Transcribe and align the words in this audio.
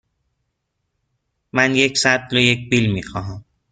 من 1.53 1.75
یک 1.75 1.97
سطل 1.97 2.37
و 2.37 2.39
یک 2.39 2.69
بیل 2.69 2.91
می 2.91 3.03
خواهم. 3.03 3.45